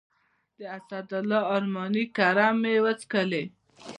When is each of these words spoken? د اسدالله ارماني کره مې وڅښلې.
د 0.59 0.59
اسدالله 0.77 1.41
ارماني 1.55 2.05
کره 2.15 2.47
مې 2.59 2.75
وڅښلې. 2.83 3.43